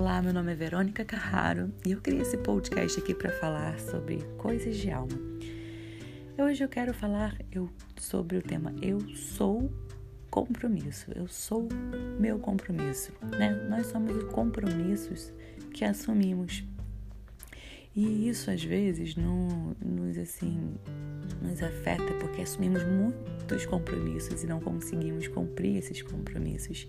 meu 0.00 0.32
nome 0.32 0.52
é 0.52 0.54
Verônica 0.54 1.04
Carraro 1.04 1.70
e 1.84 1.92
eu 1.92 2.00
criei 2.00 2.22
esse 2.22 2.38
podcast 2.38 2.98
aqui 2.98 3.14
para 3.14 3.30
falar 3.32 3.78
sobre 3.78 4.16
coisas 4.38 4.74
de 4.76 4.90
alma. 4.90 5.12
Hoje 6.38 6.64
eu 6.64 6.68
quero 6.68 6.94
falar 6.94 7.36
eu, 7.52 7.68
sobre 7.98 8.38
o 8.38 8.42
tema 8.42 8.74
Eu 8.80 8.98
sou 9.14 9.70
compromisso. 10.30 11.12
Eu 11.14 11.28
sou 11.28 11.68
meu 12.18 12.38
compromisso, 12.38 13.12
né? 13.38 13.50
Nós 13.68 13.88
somos 13.88 14.16
os 14.16 14.24
compromissos 14.32 15.34
que 15.74 15.84
assumimos. 15.84 16.64
E 17.94 18.26
isso 18.26 18.50
às 18.50 18.64
vezes 18.64 19.14
no, 19.16 19.76
nos 19.84 20.16
assim 20.16 20.78
nos 21.42 21.62
afeta 21.62 22.12
porque 22.20 22.40
assumimos 22.40 22.82
muitos 23.50 23.66
compromissos 23.66 24.44
e 24.44 24.46
não 24.46 24.60
conseguimos 24.60 25.26
cumprir 25.26 25.76
esses 25.76 26.02
compromissos. 26.02 26.86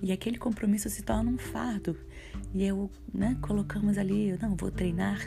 E 0.00 0.12
aquele 0.12 0.38
compromisso 0.38 0.88
se 0.88 1.02
torna 1.02 1.28
um 1.28 1.38
fardo. 1.38 1.96
E 2.54 2.64
eu, 2.64 2.88
né, 3.12 3.36
colocamos 3.40 3.98
ali, 3.98 4.36
não, 4.40 4.54
vou 4.54 4.70
treinar 4.70 5.18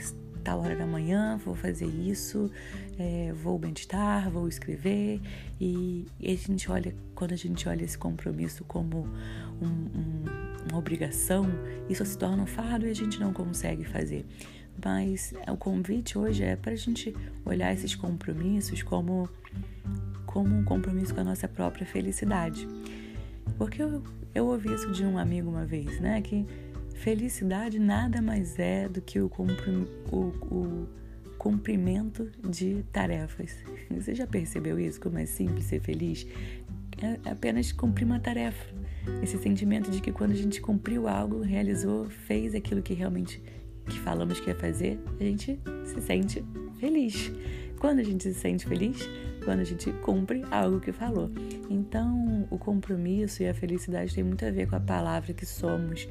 tal 0.43 0.61
hora 0.61 0.75
da 0.75 0.85
manhã, 0.85 1.37
vou 1.43 1.55
fazer 1.55 1.87
isso, 1.87 2.51
é, 2.97 3.33
vou 3.33 3.59
meditar, 3.59 4.29
vou 4.29 4.47
escrever. 4.47 5.19
E, 5.59 6.05
e, 6.19 6.31
a 6.31 6.35
gente 6.35 6.71
olha, 6.71 6.95
quando 7.13 7.33
a 7.33 7.37
gente 7.37 7.67
olha 7.67 7.83
esse 7.83 7.97
compromisso 7.97 8.63
como 8.63 9.07
um, 9.61 9.67
um, 9.67 10.23
uma 10.69 10.77
obrigação, 10.77 11.47
isso 11.89 12.05
se 12.05 12.17
torna 12.17 12.43
um 12.43 12.47
fardo 12.47 12.85
e 12.85 12.89
a 12.89 12.95
gente 12.95 13.19
não 13.19 13.33
consegue 13.33 13.83
fazer. 13.83 14.25
Mas 14.83 15.33
o 15.47 15.57
convite 15.57 16.17
hoje 16.17 16.43
é 16.43 16.55
para 16.55 16.73
a 16.73 16.75
gente 16.75 17.13
olhar 17.45 17.73
esses 17.73 17.95
compromissos 17.95 18.83
como, 18.83 19.29
como 20.35 20.53
um 20.53 20.65
compromisso 20.65 21.15
com 21.15 21.21
a 21.21 21.23
nossa 21.23 21.47
própria 21.47 21.87
felicidade. 21.87 22.67
Porque 23.57 23.81
eu, 23.81 24.03
eu 24.33 24.45
ouvi 24.47 24.73
isso 24.73 24.91
de 24.91 25.05
um 25.05 25.17
amigo 25.17 25.49
uma 25.49 25.65
vez, 25.65 25.97
né? 26.01 26.21
Que 26.21 26.45
felicidade 26.95 27.79
nada 27.79 28.21
mais 28.21 28.59
é 28.59 28.89
do 28.89 29.01
que 29.01 29.17
o, 29.17 29.31
o, 30.11 30.17
o 30.53 30.87
cumprimento 31.37 32.29
de 32.49 32.83
tarefas. 32.91 33.55
Você 33.89 34.13
já 34.13 34.27
percebeu 34.27 34.77
isso? 34.77 34.99
Como 34.99 35.17
é 35.17 35.25
simples 35.25 35.67
ser 35.67 35.79
feliz? 35.79 36.27
É 37.01 37.29
apenas 37.31 37.71
cumprir 37.71 38.03
uma 38.03 38.19
tarefa. 38.19 38.75
Esse 39.23 39.37
sentimento 39.37 39.89
de 39.89 40.01
que 40.01 40.11
quando 40.11 40.31
a 40.31 40.35
gente 40.35 40.59
cumpriu 40.59 41.07
algo, 41.07 41.39
realizou, 41.43 42.09
fez 42.09 42.53
aquilo 42.53 42.81
que 42.81 42.93
realmente 42.93 43.41
que 43.85 43.99
falamos 43.99 44.41
que 44.41 44.49
ia 44.49 44.55
fazer, 44.55 44.99
a 45.17 45.23
gente 45.23 45.57
se 45.85 46.01
sente 46.01 46.43
feliz. 46.77 47.31
Quando 47.79 47.99
a 47.99 48.03
gente 48.03 48.23
se 48.23 48.33
sente 48.33 48.65
feliz, 48.65 49.07
quando 49.45 49.59
a 49.59 49.63
gente 49.63 49.91
cumpre 50.01 50.43
algo 50.49 50.79
que 50.79 50.91
falou. 50.91 51.31
Então, 51.69 52.47
o 52.49 52.57
compromisso 52.57 53.43
e 53.43 53.47
a 53.47 53.53
felicidade 53.53 54.13
tem 54.13 54.23
muito 54.23 54.43
a 54.43 54.49
ver 54.51 54.67
com 54.67 54.75
a 54.75 54.79
palavra 54.79 55.33
que 55.33 55.45
somos. 55.45 56.09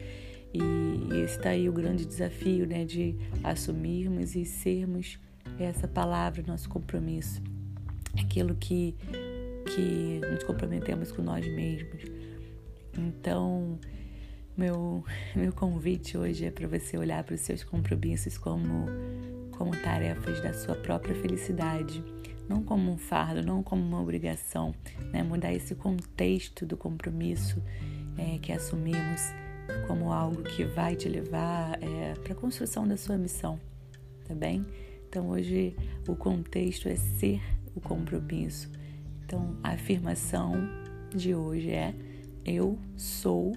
E 0.55 1.19
esse 1.23 1.37
está 1.37 1.51
aí 1.51 1.69
o 1.69 1.73
grande 1.73 2.07
desafio, 2.07 2.65
né, 2.65 2.85
de 2.85 3.17
assumirmos 3.43 4.37
e 4.37 4.45
sermos 4.45 5.19
essa 5.59 5.89
palavra, 5.89 6.45
nosso 6.47 6.69
compromisso. 6.69 7.43
Aquilo 8.19 8.55
que, 8.55 8.95
que 9.75 10.21
nos 10.31 10.45
comprometemos 10.45 11.11
com 11.11 11.23
nós 11.23 11.45
mesmos. 11.45 12.05
Então, 12.97 13.81
meu, 14.57 15.05
meu 15.35 15.53
convite 15.53 16.17
hoje 16.17 16.45
é 16.45 16.51
para 16.53 16.69
você 16.69 16.97
olhar 16.97 17.25
para 17.25 17.35
os 17.35 17.41
seus 17.41 17.65
compromissos 17.65 18.39
como, 18.39 18.87
como 19.51 19.73
tarefas 19.83 20.41
da 20.41 20.55
sua 20.55 20.77
própria 20.77 21.17
felicidade 21.17 22.01
não 22.49 22.63
como 22.63 22.91
um 22.91 22.99
fardo, 22.99 23.43
não 23.43 23.63
como 23.63 23.83
uma 23.83 24.01
obrigação, 24.01 24.75
né? 25.13 25.23
mudar 25.23 25.53
esse 25.53 25.75
contexto 25.75 26.67
do 26.67 26.77
compromisso 26.77 27.63
é, 28.17 28.39
que 28.39 28.53
assumimos 28.53 29.21
como 29.87 30.13
algo 30.13 30.43
que 30.43 30.65
vai 30.65 30.95
te 30.95 31.09
levar 31.09 31.79
é, 31.83 32.15
para 32.15 32.33
a 32.33 32.37
construção 32.37 32.87
da 32.87 32.97
sua 32.97 33.17
missão, 33.17 33.59
tá 34.27 34.35
bem? 34.35 34.65
Então 35.09 35.29
hoje 35.29 35.77
o 36.07 36.15
contexto 36.15 36.89
é 36.89 36.97
ser 36.97 37.41
o 37.75 37.81
compromisso. 37.81 38.71
Então 39.25 39.57
a 39.63 39.71
afirmação 39.71 40.55
de 41.15 41.35
hoje 41.35 41.71
é: 41.71 41.95
eu 42.45 42.79
sou 42.97 43.57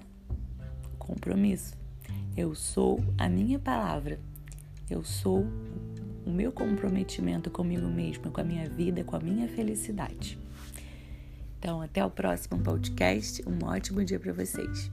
compromisso. 0.98 1.76
Eu 2.36 2.54
sou 2.54 3.04
a 3.18 3.28
minha 3.28 3.58
palavra. 3.58 4.20
Eu 4.90 5.04
sou 5.04 5.44
o 5.97 5.97
meu 6.32 6.52
comprometimento 6.52 7.50
comigo 7.50 7.88
mesmo, 7.88 8.32
com 8.32 8.42
a 8.42 8.44
minha 8.44 8.68
vida, 8.70 9.04
com 9.04 9.16
a 9.16 9.20
minha 9.20 9.48
felicidade. 9.48 10.38
Então, 11.60 11.82
até 11.82 12.04
o 12.06 12.10
próximo 12.10 12.60
podcast. 12.60 13.44
Um 13.48 13.66
ótimo 13.66 14.04
dia 14.04 14.20
para 14.20 14.34
vocês. 14.34 14.92